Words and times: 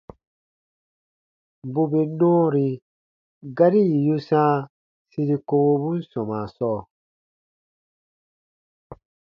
Bù 1.73 1.81
bè 1.91 2.01
nɔɔri 2.17 2.67
gari 3.57 3.81
yì 3.91 3.97
yu 4.07 4.15
sãa 4.27 4.53
siri 5.09 5.35
kowobun 5.47 5.97
sɔmaa 6.11 6.45
sɔɔ, 6.55 6.79